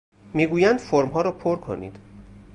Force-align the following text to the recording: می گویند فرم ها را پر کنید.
می 0.33 0.47
گویند 0.47 0.79
فرم 0.79 1.07
ها 1.07 1.21
را 1.21 1.31
پر 1.31 1.55
کنید. 1.59 1.95